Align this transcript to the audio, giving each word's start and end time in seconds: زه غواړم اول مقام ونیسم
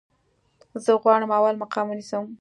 زه 0.83 0.91
غواړم 1.03 1.31
اول 1.37 1.55
مقام 1.63 1.85
ونیسم 1.89 2.23